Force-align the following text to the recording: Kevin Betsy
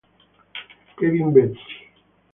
Kevin 0.97 1.29
Betsy 1.31 1.69